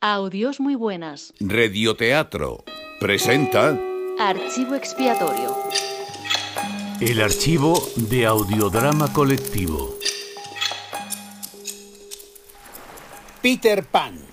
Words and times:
Audios 0.00 0.60
muy 0.60 0.76
buenas. 0.76 1.32
Radioteatro 1.40 2.64
presenta 3.00 3.76
Archivo 4.20 4.76
expiatorio. 4.76 5.56
El 7.00 7.20
archivo 7.20 7.84
de 7.96 8.24
audiodrama 8.24 9.12
colectivo. 9.12 9.98
Peter 13.42 13.84
Pan. 13.86 14.24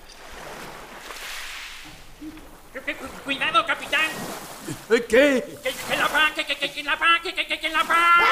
Cuidado, 3.24 3.66
capitán. 3.66 4.12
¿Qué? 4.88 5.08
Que, 5.08 5.44
que 5.64 5.98
la 5.98 6.08
va, 6.10 6.32
que, 6.36 6.46
que, 6.46 6.56
que, 6.58 6.72
que 6.72 6.84
la 6.84 6.96
va, 6.96 7.20
que, 7.24 7.34
que, 7.34 7.48
que, 7.48 7.60
que 7.60 7.70
la 7.70 7.82
va. 7.82 8.24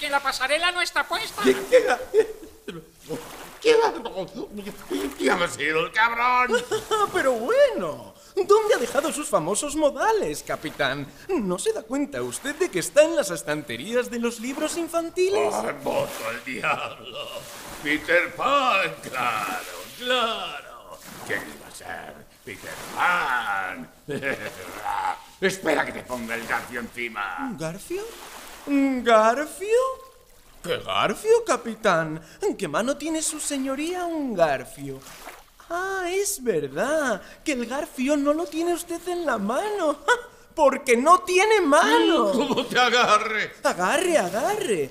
Que 0.00 0.08
la 0.08 0.20
pasarela 0.20 0.72
no 0.72 0.80
está 0.80 1.06
puesta. 1.06 1.42
¿Quién 5.16 5.42
ha 5.42 5.48
sido 5.48 5.86
el 5.86 5.92
cabrón? 5.92 6.62
Pero 7.12 7.32
bueno, 7.32 8.14
¿dónde 8.36 8.74
ha 8.74 8.78
dejado 8.78 9.10
sus 9.10 9.28
famosos 9.28 9.74
modales, 9.74 10.42
capitán? 10.42 11.06
¿No 11.28 11.58
se 11.58 11.72
da 11.72 11.82
cuenta 11.82 12.22
usted 12.22 12.54
de 12.56 12.70
que 12.70 12.80
está 12.80 13.04
en 13.04 13.16
las 13.16 13.30
estanterías 13.30 14.10
de 14.10 14.18
los 14.18 14.38
libros 14.40 14.76
infantiles? 14.76 15.54
¡Ay, 15.54 15.74
voto 15.82 16.10
al 16.28 16.44
diablo! 16.44 17.28
Peter 17.82 18.34
Pan, 18.34 18.94
claro, 19.02 19.78
claro. 19.98 20.98
¿Quién 21.26 21.40
iba 21.40 21.66
a 21.66 21.74
ser? 21.74 22.14
Peter 22.44 22.74
Pan. 22.94 23.90
Espera 25.40 25.86
que 25.86 25.92
te 25.92 26.02
ponga 26.02 26.34
el 26.34 26.46
garfio 26.46 26.80
encima. 26.80 27.54
¿Garfio? 27.58 28.02
¿Garfio? 28.66 30.03
¿Qué 30.64 30.78
garfio, 30.78 31.44
capitán? 31.46 32.18
¿En 32.40 32.56
qué 32.56 32.66
mano 32.66 32.96
tiene 32.96 33.20
su 33.20 33.38
señoría 33.38 34.06
un 34.06 34.34
garfio? 34.34 34.98
Ah, 35.68 36.06
es 36.08 36.42
verdad, 36.42 37.20
que 37.44 37.52
el 37.52 37.66
garfio 37.66 38.16
no 38.16 38.32
lo 38.32 38.46
tiene 38.46 38.72
usted 38.72 39.06
en 39.08 39.26
la 39.26 39.36
mano. 39.36 39.98
¡Ja! 40.06 40.12
Porque 40.54 40.96
no 40.96 41.18
tiene 41.20 41.60
mano. 41.60 42.32
¿Cómo 42.32 42.64
te 42.64 42.78
agarre? 42.78 43.52
Agarre, 43.62 44.16
agarre. 44.16 44.90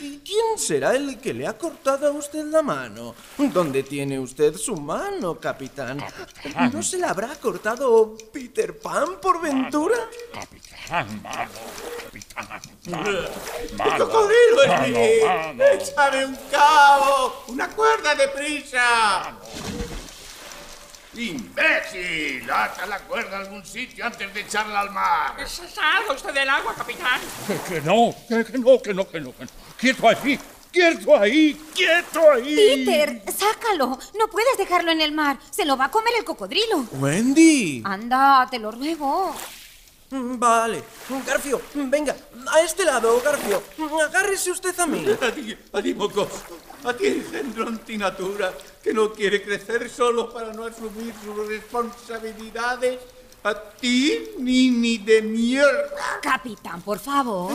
¿Y 0.00 0.18
quién 0.18 0.56
será 0.56 0.94
el 0.94 1.18
que 1.18 1.34
le 1.34 1.48
ha 1.48 1.58
cortado 1.58 2.06
a 2.06 2.12
usted 2.12 2.44
la 2.44 2.62
mano? 2.62 3.16
¿Dónde 3.38 3.82
tiene 3.82 4.20
usted 4.20 4.54
su 4.56 4.76
mano, 4.76 5.40
capitán? 5.40 6.00
¿No 6.72 6.82
se 6.82 6.98
la 6.98 7.10
habrá 7.10 7.34
cortado 7.36 8.16
Peter 8.32 8.78
Pan 8.78 9.20
por 9.20 9.40
ventura? 9.40 9.96
Capitán, 10.32 11.22
malo, 11.22 11.50
capitán. 12.22 12.60
¡El 12.86 13.98
cocodrilo 13.98 14.62
es 14.64 14.88
mío! 14.88 15.64
¡Échame 15.72 16.24
un 16.26 16.38
cabo! 16.50 17.44
¡Una 17.48 17.68
cuerda 17.68 18.14
de 18.14 18.28
prisa! 18.28 19.32
¡Imbécil! 21.14 22.50
¡Ata 22.50 22.86
la 22.86 22.98
cuerda 23.00 23.38
a 23.38 23.40
algún 23.40 23.64
sitio 23.64 24.04
antes 24.04 24.34
de 24.34 24.40
echarla 24.40 24.80
al 24.80 24.90
mar! 24.90 25.34
Salga 25.48 26.12
usted 26.12 26.32
del 26.34 26.48
agua, 26.48 26.74
capitán. 26.74 27.20
Que 27.68 27.80
no, 27.80 28.14
que, 28.28 28.44
que 28.44 28.58
no, 28.58 28.82
que 28.82 28.92
no, 28.92 29.08
que 29.08 29.20
no, 29.20 29.34
que 29.34 29.44
no. 29.44 29.50
Quieto 29.78 30.08
ahí, 30.08 30.38
quieto 30.70 31.16
ahí, 31.16 31.58
quieto 31.74 32.30
ahí. 32.32 32.84
Peter, 32.84 33.22
sácalo. 33.34 33.98
No 34.18 34.28
puedes 34.28 34.58
dejarlo 34.58 34.90
en 34.90 35.00
el 35.00 35.12
mar. 35.12 35.38
Se 35.50 35.64
lo 35.64 35.78
va 35.78 35.86
a 35.86 35.90
comer 35.90 36.12
el 36.18 36.24
cocodrilo. 36.24 36.86
¡Wendy! 36.92 37.82
Anda, 37.84 38.46
te 38.50 38.58
lo 38.58 38.70
ruego. 38.70 39.34
Mm, 40.10 40.38
Vale. 40.38 40.82
Garfio, 41.26 41.60
venga, 41.74 42.14
a 42.52 42.60
este 42.60 42.84
lado, 42.84 43.20
Garfio. 43.20 43.62
Agárrese 44.04 44.50
usted 44.52 44.78
a 44.78 44.86
mí. 44.86 45.04
A 45.20 45.32
ti, 45.32 45.56
a 45.72 45.82
ti, 45.82 45.94
mocoso. 45.94 46.42
A 46.84 46.92
ti, 46.92 47.06
engendro 47.06 47.66
antinatura, 47.66 48.52
que 48.82 48.92
no 48.92 49.12
quiere 49.12 49.42
crecer 49.42 49.88
solo 49.90 50.32
para 50.32 50.52
no 50.52 50.64
asumir 50.64 51.12
sus 51.24 51.48
responsabilidades. 51.48 53.00
A 53.42 53.54
ti, 53.54 54.30
nini 54.38 54.98
de 54.98 55.22
mierda. 55.22 56.20
Capitán, 56.22 56.82
por 56.82 56.98
favor. 56.98 57.52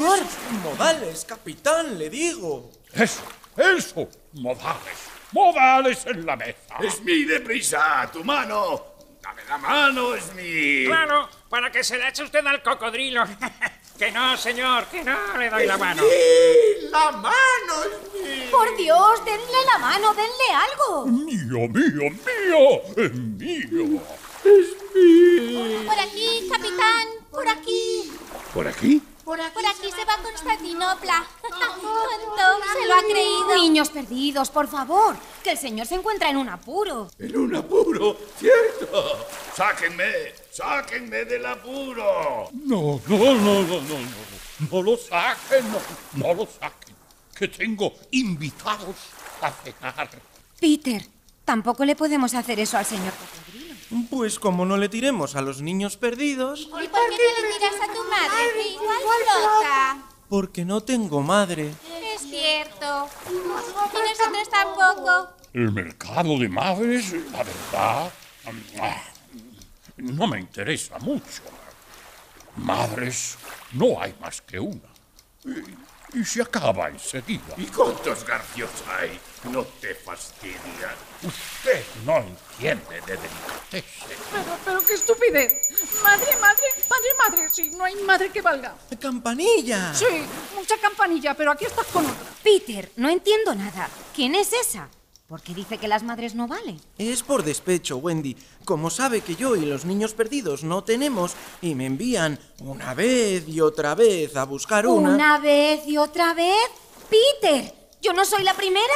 Modales, 0.63 1.25
capitán, 1.25 1.97
le 1.97 2.09
digo. 2.09 2.71
Eso, 2.93 3.21
eso, 3.57 4.07
modales, 4.33 4.97
modales 5.31 6.05
en 6.05 6.25
la 6.25 6.35
mesa. 6.35 6.77
¡Es 6.81 7.01
mi 7.01 7.23
deprisa! 7.25 8.09
¡Tu 8.11 8.23
mano! 8.23 8.85
¡Dame 9.21 9.41
la 9.47 9.57
mano, 9.57 10.15
es 10.15 10.33
mi! 10.33 10.85
Claro, 10.85 11.29
para 11.51 11.69
que 11.69 11.83
se 11.83 11.97
la 11.97 12.07
eche 12.07 12.23
usted 12.23 12.47
al 12.47 12.63
cocodrilo. 12.63 13.25
que 13.99 14.09
no, 14.09 14.37
señor, 14.37 14.85
que 14.85 15.03
no 15.03 15.37
le 15.37 15.49
doy 15.49 15.67
la 15.67 15.77
mano. 15.77 16.01
¡Sí! 16.01 16.87
¡La 16.89 17.11
mano 17.11 17.83
es 17.83 18.13
mi! 18.13 18.47
Por 18.47 18.77
Dios, 18.77 19.25
denle 19.25 19.65
la 19.71 19.77
mano, 19.77 20.13
denle 20.13 20.49
algo. 20.69 21.05
Mío, 21.07 21.67
mío, 21.67 22.09
mío, 22.09 22.81
es 22.95 23.13
mío. 23.13 24.01
Por 25.85 25.99
aquí, 25.99 26.47
capitán, 26.49 27.07
por 27.29 27.47
aquí. 27.49 28.13
¿Por 28.53 28.67
aquí? 28.67 29.03
Por 29.25 29.39
aquí, 29.39 29.91
se 29.91 30.05
va 30.05 30.13
a 30.13 30.23
Constantinopla. 30.23 31.25
Tonto, 31.41 32.65
se 32.73 32.87
lo 32.87 32.95
ha 32.95 33.03
creído. 33.03 33.55
Niños 33.55 33.89
perdidos, 33.89 34.49
por 34.49 34.67
favor, 34.67 35.15
que 35.43 35.51
el 35.51 35.57
señor 35.57 35.85
se 35.85 35.95
encuentra 35.95 36.29
en 36.29 36.37
un 36.37 36.49
apuro. 36.49 37.09
En 37.19 37.37
un 37.37 37.55
apuro, 37.55 38.17
¿cierto? 38.37 39.27
¡Sáquenme! 39.61 40.33
¡Sáquenme 40.51 41.23
del 41.23 41.45
apuro! 41.45 42.49
No, 42.65 42.99
no, 43.07 43.17
no, 43.17 43.61
no, 43.61 43.61
no, 43.63 43.99
no. 43.99 44.67
No 44.71 44.81
lo 44.81 44.97
saquen, 44.97 45.71
no, 45.71 45.79
no 46.13 46.33
lo 46.33 46.47
saquen. 46.47 46.95
Que 47.35 47.47
tengo 47.47 47.93
invitados 48.09 48.95
a 49.39 49.51
cenar. 49.51 50.09
Peter, 50.59 51.05
tampoco 51.45 51.85
le 51.85 51.95
podemos 51.95 52.33
hacer 52.33 52.59
eso 52.59 52.75
al 52.75 52.87
señor 52.87 53.13
cocodrilo. 53.13 54.07
Pues 54.09 54.39
como 54.39 54.65
no 54.65 54.77
le 54.77 54.89
tiremos 54.89 55.35
a 55.35 55.43
los 55.43 55.61
niños 55.61 55.95
perdidos, 55.95 56.61
¿Y 56.61 56.65
por 56.65 56.81
qué 56.81 56.87
no 56.89 57.47
le 57.47 57.59
tiras 57.59 57.75
a 57.87 57.93
tu 57.93 58.03
madre? 58.09 58.67
Igual 58.67 58.97
flota. 59.23 59.97
porque 60.27 60.65
no 60.65 60.81
tengo 60.81 61.21
madre. 61.21 61.71
Es 62.15 62.21
cierto. 62.21 63.07
Y 63.29 63.47
nosotros 63.47 64.49
tampoco. 64.49 65.29
El 65.53 65.71
mercado 65.71 66.39
de 66.39 66.49
madres, 66.49 67.13
la 67.31 67.43
verdad, 67.43 68.11
ah, 68.81 69.10
no 70.01 70.27
me 70.27 70.39
interesa 70.39 70.97
mucho. 70.99 71.43
Madres, 72.57 73.37
no 73.73 74.01
hay 74.01 74.15
más 74.19 74.41
que 74.41 74.59
una. 74.59 74.89
Y, 75.45 76.19
y 76.19 76.25
se 76.25 76.41
acaba 76.41 76.89
enseguida. 76.89 77.55
¿Y 77.57 77.65
cuántos 77.67 78.25
garfios 78.25 78.69
hay? 78.99 79.19
No 79.43 79.63
te 79.63 79.95
fastidian. 79.95 80.95
Usted 81.23 81.83
no 82.05 82.17
entiende 82.17 83.01
de 83.01 83.17
delicatessen. 83.17 84.17
Pero, 84.31 84.57
pero 84.65 84.85
qué 84.85 84.93
estupidez. 84.93 85.53
Madre, 86.03 86.35
madre, 86.41 86.63
madre, 86.89 87.07
madre. 87.17 87.49
Sí, 87.49 87.71
no 87.71 87.85
hay 87.85 87.95
madre 88.03 88.29
que 88.29 88.41
valga. 88.41 88.75
¡Campanilla! 88.99 89.93
Sí, 89.93 90.27
mucha 90.55 90.77
campanilla, 90.79 91.33
pero 91.33 91.51
aquí 91.51 91.65
estás 91.65 91.87
con 91.87 92.05
otra. 92.05 92.17
Peter, 92.43 92.91
no 92.97 93.09
entiendo 93.09 93.55
nada. 93.55 93.89
¿Quién 94.13 94.35
es 94.35 94.51
esa? 94.51 94.89
¿Por 95.31 95.41
qué 95.41 95.53
dice 95.53 95.77
que 95.77 95.87
las 95.87 96.03
madres 96.03 96.35
no 96.35 96.45
valen? 96.45 96.77
Es 96.97 97.23
por 97.23 97.45
despecho, 97.45 97.95
Wendy. 97.95 98.35
Como 98.65 98.89
sabe 98.89 99.21
que 99.21 99.37
yo 99.37 99.55
y 99.55 99.61
los 99.61 99.85
niños 99.85 100.13
perdidos 100.13 100.65
no 100.65 100.83
tenemos 100.83 101.35
y 101.61 101.73
me 101.73 101.85
envían 101.85 102.37
una 102.59 102.93
vez 102.93 103.47
y 103.47 103.61
otra 103.61 103.95
vez 103.95 104.35
a 104.35 104.43
buscar 104.43 104.85
una. 104.85 105.11
¿Una 105.11 105.39
vez 105.39 105.87
y 105.87 105.95
otra 105.95 106.33
vez? 106.33 106.53
Peter, 107.09 107.73
¿yo 108.01 108.11
no 108.11 108.25
soy 108.25 108.43
la 108.43 108.53
primera? 108.55 108.93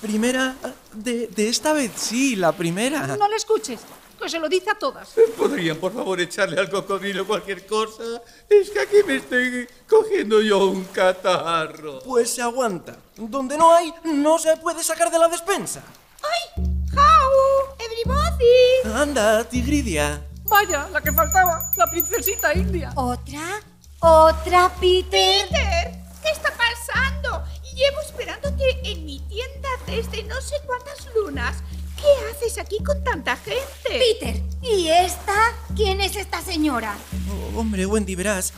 Primera. 0.00 0.56
De, 0.92 1.28
de 1.28 1.48
esta 1.48 1.72
vez 1.72 1.92
sí, 1.94 2.34
la 2.34 2.50
primera. 2.50 3.16
No 3.16 3.28
le 3.28 3.36
escuches, 3.36 3.82
que 4.16 4.28
se 4.28 4.38
lo 4.38 4.48
dice 4.48 4.70
a 4.70 4.74
todas. 4.78 5.14
¿Podrían, 5.36 5.76
por 5.76 5.92
favor, 5.92 6.20
echarle 6.20 6.58
al 6.58 6.70
cocodrilo 6.70 7.26
cualquier 7.26 7.66
cosa? 7.66 8.22
Es 8.48 8.70
que 8.70 8.80
aquí 8.80 8.96
me 9.06 9.16
estoy 9.16 9.68
cogiendo 9.88 10.40
yo 10.40 10.66
un 10.66 10.84
catarro. 10.84 12.00
Pues 12.00 12.30
se 12.30 12.42
aguanta. 12.42 12.96
Donde 13.16 13.56
no 13.56 13.72
hay, 13.72 13.92
no 14.04 14.38
se 14.38 14.56
puede 14.56 14.82
sacar 14.82 15.10
de 15.10 15.18
la 15.18 15.28
despensa. 15.28 15.82
¡Ay! 16.22 16.64
¡How! 16.92 17.76
¡Everybody! 17.78 18.94
Anda, 18.94 19.44
Tigridia. 19.44 20.22
Vaya, 20.44 20.88
la 20.92 21.00
que 21.00 21.12
faltaba, 21.12 21.70
la 21.76 21.86
princesita 21.86 22.54
india. 22.54 22.92
¿Otra? 22.94 23.60
¿Otra, 24.00 24.72
Peter? 24.80 25.48
Peter, 25.48 25.92
¿qué 26.22 26.30
está 26.30 26.52
pasando? 26.56 27.44
Llevo 27.74 28.00
esperándote 28.00 28.90
en 28.90 29.04
mi 29.04 29.18
tienda 29.28 29.68
desde 29.86 30.22
no 30.22 30.40
sé 30.40 30.54
cuántas 30.64 31.06
lunas. 31.14 31.62
¿Qué 31.96 32.30
haces 32.30 32.58
aquí 32.58 32.82
con 32.84 33.02
tanta 33.02 33.36
gente? 33.36 33.62
Peter, 33.84 34.42
¿y 34.62 34.88
esta? 34.88 35.52
¿Quién 35.74 36.00
es 36.00 36.16
esta 36.16 36.40
señora? 36.42 36.94
Oh, 37.30 37.60
hombre, 37.60 37.86
Wendy, 37.86 38.14
verás. 38.14 38.52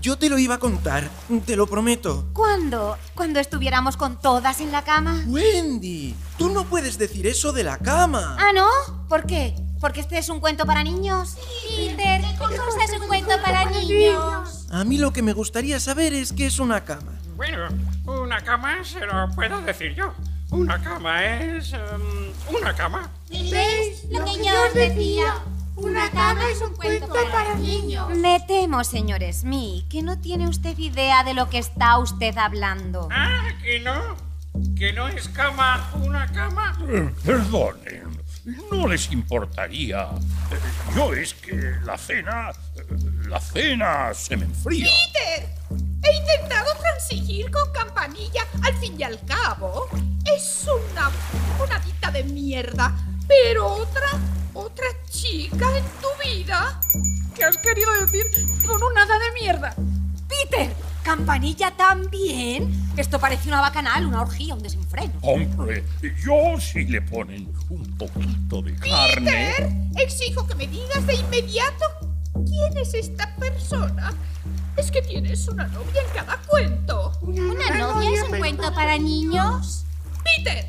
Yo 0.00 0.18
te 0.18 0.28
lo 0.28 0.38
iba 0.38 0.56
a 0.56 0.58
contar, 0.58 1.08
te 1.46 1.56
lo 1.56 1.66
prometo. 1.66 2.28
¿Cuándo? 2.32 2.98
¿Cuando 3.14 3.40
estuviéramos 3.40 3.96
con 3.96 4.20
todas 4.20 4.60
en 4.60 4.72
la 4.72 4.82
cama? 4.82 5.22
Wendy, 5.26 6.14
tú 6.38 6.50
no 6.50 6.64
puedes 6.64 6.98
decir 6.98 7.26
eso 7.26 7.52
de 7.52 7.64
la 7.64 7.78
cama. 7.78 8.36
¿Ah, 8.38 8.52
no? 8.54 8.68
¿Por 9.08 9.26
qué? 9.26 9.54
¿Porque 9.80 10.00
este 10.00 10.18
es 10.18 10.28
un 10.28 10.40
cuento 10.40 10.64
para 10.64 10.84
niños? 10.84 11.36
Peter, 11.76 12.20
¿qué 12.20 12.56
cosa 12.56 12.84
es 12.84 13.00
un 13.00 13.08
cuento 13.08 13.34
para 13.42 13.70
niños? 13.70 14.66
A 14.70 14.84
mí 14.84 14.98
lo 14.98 15.12
que 15.12 15.22
me 15.22 15.32
gustaría 15.32 15.80
saber 15.80 16.12
es 16.12 16.32
qué 16.32 16.46
es 16.46 16.58
una 16.58 16.84
cama. 16.84 17.18
Bueno, 17.36 17.68
una 18.06 18.40
cama 18.42 18.84
se 18.84 19.00
lo 19.00 19.28
puedo 19.34 19.60
decir 19.62 19.94
yo. 19.96 20.14
Una 20.52 20.80
cama 20.82 21.24
es... 21.24 21.72
em, 21.72 22.32
una 22.54 22.74
cama. 22.74 23.10
¿Ves 23.30 24.04
lo 24.10 24.24
que 24.24 24.44
yo 24.44 24.52
os 24.66 24.74
decía? 24.74 25.34
Una 25.76 26.10
cama 26.10 26.48
es 26.50 26.60
un 26.60 26.74
cuento 26.74 27.08
para 27.32 27.54
niños. 27.54 28.08
Me 28.10 28.38
temo, 28.46 28.84
señor 28.84 29.20
Smith, 29.32 29.88
que 29.88 30.02
no 30.02 30.18
tiene 30.20 30.46
usted 30.48 30.76
idea 30.78 31.24
de 31.24 31.34
lo 31.34 31.48
que 31.48 31.58
está 31.58 31.98
usted 31.98 32.36
hablando. 32.36 33.08
Ah, 33.10 33.48
que 33.62 33.80
no. 33.80 34.16
Que 34.76 34.92
no 34.92 35.08
es 35.08 35.28
cama 35.30 35.90
una 35.94 36.30
cama. 36.30 36.78
Eh, 36.86 37.10
Perdonen, 37.24 38.22
no 38.70 38.86
les 38.86 39.10
importaría. 39.10 40.02
Eh, 40.50 40.58
Yo 40.94 41.14
es 41.14 41.32
que 41.32 41.56
la 41.84 41.96
cena... 41.96 42.50
eh, 42.76 42.84
La 43.28 43.40
cena 43.40 44.12
se 44.12 44.36
me 44.36 44.44
enfría. 44.44 44.86
¡Peter! 44.86 45.48
He 46.04 46.16
intentado 46.16 46.70
transigir 47.02 47.50
con 47.50 47.70
Campanilla. 47.72 48.46
Al 48.62 48.74
fin 48.78 48.94
y 48.98 49.02
al 49.02 49.18
cabo, 49.24 49.88
es 50.24 50.66
una... 50.66 51.10
una 51.62 51.78
dita 51.80 52.10
de 52.10 52.24
mierda. 52.24 52.94
Pero 53.26 53.66
otra... 53.66 54.08
otra 54.54 54.86
chica 55.10 55.66
en 55.76 55.84
tu 56.00 56.08
vida... 56.24 56.80
¿Qué 57.34 57.44
has 57.44 57.56
querido 57.58 57.88
decir 58.04 58.26
con 58.66 58.82
un 58.82 58.98
hada 58.98 59.18
de 59.18 59.40
mierda? 59.40 59.74
¡Peter! 60.28 60.74
¿Campanilla 61.02 61.74
también? 61.76 62.92
Esto 62.96 63.18
parece 63.18 63.48
una 63.48 63.60
bacanal, 63.60 64.06
una 64.06 64.20
orgía, 64.20 64.54
un 64.54 64.62
desenfreno. 64.62 65.14
Hombre, 65.22 65.82
yo 66.22 66.60
si 66.60 66.84
le 66.84 67.00
ponen 67.00 67.52
un 67.70 67.96
poquito 67.96 68.62
de 68.62 68.76
carne... 68.76 69.54
¡Peter! 69.56 69.72
Exijo 69.96 70.46
que 70.46 70.54
me 70.54 70.66
digas 70.66 71.06
de 71.06 71.14
inmediato 71.14 71.86
quién 72.46 72.76
es 72.76 72.94
esta 72.94 73.34
persona. 73.36 74.12
Es 74.76 74.90
que 74.90 75.02
tienes 75.02 75.48
una 75.48 75.66
novia 75.68 76.00
en 76.00 76.14
cada 76.14 76.38
cuento. 76.48 77.12
¿Una 77.20 77.78
novia 77.78 78.10
es 78.10 78.22
un 78.30 78.38
cuento 78.38 78.74
para 78.74 78.98
niños? 78.98 79.84
¡Peter! 80.24 80.66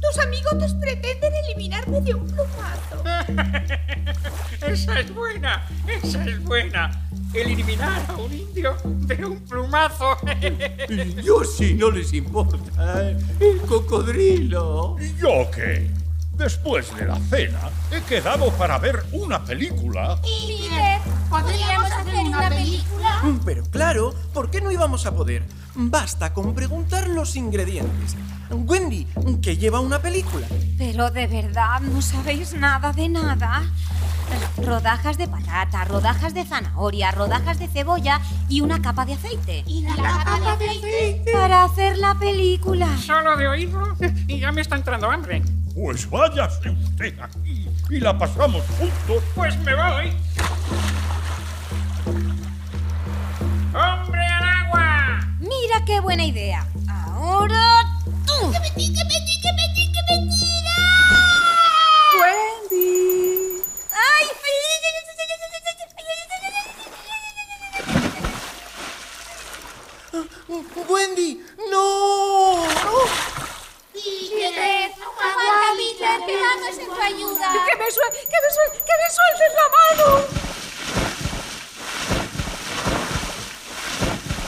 Tus 0.00 0.18
amigos 0.18 0.74
pretenden 0.74 1.32
eliminarme 1.46 2.00
de 2.00 2.14
un 2.14 2.26
plumazo. 2.26 3.04
Esa 4.66 5.00
es 5.00 5.14
buena, 5.14 5.66
esa 6.02 6.24
es 6.24 6.42
buena. 6.42 7.06
Eliminar 7.34 8.02
a 8.08 8.16
un 8.16 8.32
indio 8.32 8.76
de 8.84 9.24
un 9.24 9.40
plumazo. 9.40 10.16
Yo 11.22 11.44
sí, 11.44 11.74
no 11.74 11.90
les 11.90 12.12
importa. 12.14 13.02
¿eh? 13.02 13.16
El 13.40 13.60
cocodrilo. 13.60 14.96
¿Y 15.00 15.20
yo 15.20 15.50
qué? 15.50 15.90
Después 16.36 16.94
de 16.96 17.06
la 17.06 17.16
cena, 17.30 17.70
he 17.92 18.00
quedado 18.02 18.50
para 18.52 18.78
ver 18.78 19.04
una 19.12 19.44
película. 19.44 20.20
Peter, 20.20 21.00
¿podríamos 21.30 21.90
hacer 21.92 22.14
una 22.26 22.48
película? 22.48 23.22
Pero 23.44 23.62
claro, 23.70 24.14
¿por 24.32 24.50
qué 24.50 24.60
no 24.60 24.72
íbamos 24.72 25.06
a 25.06 25.14
poder? 25.14 25.44
Basta 25.76 26.34
con 26.34 26.54
preguntar 26.54 27.08
los 27.08 27.36
ingredientes. 27.36 28.16
Wendy, 28.50 29.06
¿qué 29.42 29.56
lleva 29.56 29.78
una 29.80 30.00
película? 30.00 30.46
Pero 30.76 31.10
de 31.10 31.26
verdad, 31.28 31.80
¿no 31.80 32.02
sabéis 32.02 32.52
nada 32.54 32.92
de 32.92 33.08
nada? 33.08 33.62
Rodajas 34.56 35.16
de 35.16 35.28
patata, 35.28 35.84
rodajas 35.84 36.34
de 36.34 36.44
zanahoria, 36.44 37.12
rodajas 37.12 37.58
de 37.60 37.68
cebolla 37.68 38.20
y 38.48 38.60
una 38.60 38.82
capa 38.82 39.04
de 39.04 39.14
aceite. 39.14 39.62
¿Y 39.66 39.82
la 39.82 39.94
capa 39.94 40.56
de 40.56 40.68
aceite? 40.68 41.32
Para 41.32 41.64
hacer 41.64 41.96
la 41.98 42.14
película. 42.18 42.88
Solo 42.98 43.36
de 43.36 43.46
oírlo 43.46 43.96
y 44.26 44.40
ya 44.40 44.50
me 44.50 44.62
está 44.62 44.76
entrando 44.76 45.10
hambre. 45.10 45.42
Pues 45.74 46.08
váyase 46.08 46.70
usted 46.70 47.18
aquí 47.20 47.68
y 47.90 47.98
la 47.98 48.16
pasamos 48.16 48.62
juntos. 48.78 49.24
Pues 49.34 49.58
me 49.58 49.74
voy. 49.74 50.16
¡Hombre 53.74 54.24
al 54.24 54.44
agua! 54.44 55.36
Mira 55.40 55.84
qué 55.84 55.98
buena 55.98 56.24
idea. 56.24 56.64
Ahora 56.88 57.82
tú. 58.24 58.52
¡Que 58.52 58.60
me 58.60 58.70
que 58.70 58.70
me 58.70 58.84
tira, 58.84 59.02
que 59.42 59.52
me 59.52 59.83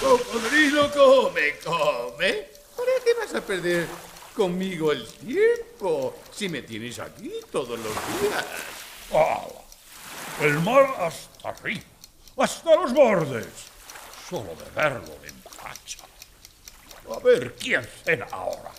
Cocodrilo, 0.06 0.88
come, 0.92 1.58
come. 1.64 2.48
¿Para 2.76 2.92
qué 3.04 3.14
vas 3.18 3.34
a 3.34 3.40
perder 3.40 3.88
conmigo 4.36 4.92
el 4.92 5.04
tiempo 5.04 6.14
si 6.30 6.48
me 6.48 6.62
tienes 6.62 7.00
aquí 7.00 7.32
todos 7.50 7.76
los 7.76 7.92
días? 8.20 8.44
Ah, 9.12 9.44
el 10.42 10.60
mar 10.60 10.94
hasta 11.00 11.48
arriba, 11.48 11.82
hasta 12.36 12.76
los 12.76 12.92
bordes. 12.92 13.48
Solo 14.30 14.54
de 14.54 14.70
verlo 14.80 15.12
me 15.22 15.28
empacha. 15.28 16.04
A 17.12 17.18
ver 17.18 17.56
quién 17.56 17.84
cena 18.04 18.28
ahora. 18.30 18.70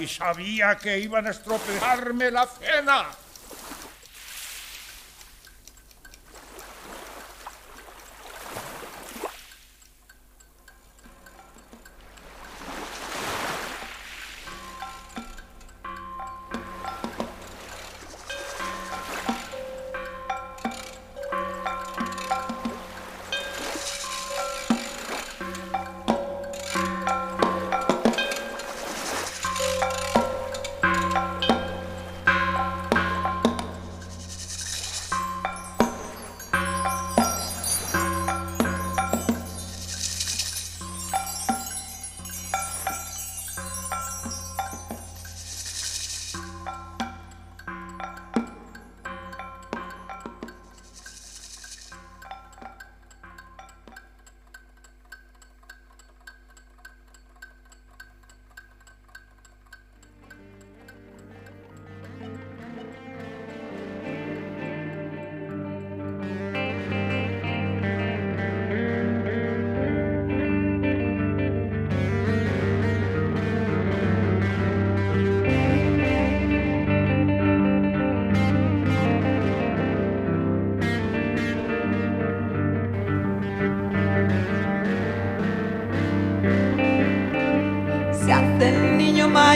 Y 0.00 0.08
sabía 0.08 0.74
que 0.76 1.00
iban 1.00 1.26
a 1.26 1.32
estropearme 1.32 2.30
la 2.30 2.46
cena. 2.46 3.10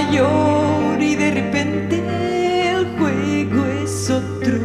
Y 0.01 1.17
de 1.17 1.31
repente 1.33 2.01
el 2.71 2.87
juego 2.99 3.67
es 3.83 4.09
otro. 4.09 4.61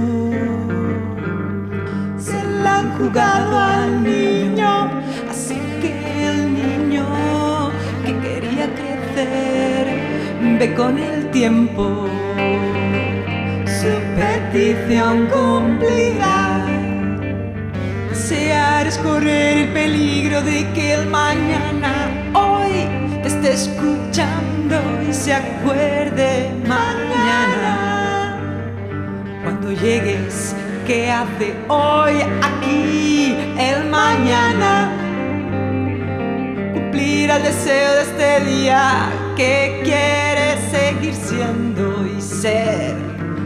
Se 2.20 2.44
la 2.62 2.80
han 2.80 2.92
jugado 2.98 3.58
al 3.58 4.04
niño, 4.04 4.92
así 5.32 5.60
que 5.82 6.30
el 6.30 6.54
niño 6.54 7.06
que 8.06 8.16
quería 8.20 8.68
crecer 8.76 9.88
ve 10.60 10.74
con 10.76 11.00
el 11.00 11.32
tiempo 11.32 12.08
su 13.66 13.92
petición 14.16 15.28
cumplida. 15.28 16.64
Desear 18.10 18.86
es 18.86 19.00
correr 19.00 19.58
el 19.58 19.68
peligro 19.70 20.44
de 20.44 20.72
que 20.74 20.94
el 20.94 21.08
mañana 21.08 22.03
escuchando 23.44 24.76
y 25.08 25.14
se 25.14 25.34
acuerde 25.34 26.50
mañana. 26.66 28.40
Cuando 29.44 29.72
llegues, 29.74 30.56
¿qué 30.88 31.12
hace 31.12 31.54
hoy 31.68 32.22
aquí 32.42 33.36
el 33.60 33.90
mañana? 33.90 34.92
Cumplir 36.74 37.32
el 37.32 37.44
deseo 37.44 37.96
de 37.96 38.02
este 38.04 38.40
día 38.46 39.10
que 39.36 39.82
quiere 39.84 40.58
seguir 40.72 41.14
siendo 41.14 42.08
y 42.08 42.22
ser 42.22 42.96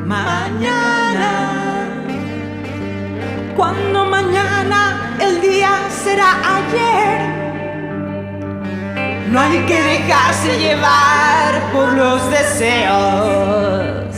mañana. 0.05 1.87
Cuando 3.55 4.05
mañana 4.05 5.15
el 5.19 5.41
día 5.41 5.71
será 5.89 6.35
ayer. 6.57 7.36
No 9.37 9.43
hay 9.43 9.59
que 9.67 9.79
dejarse 9.79 10.57
llevar 10.57 11.71
por 11.71 11.93
los 11.93 12.27
deseos 12.31 14.16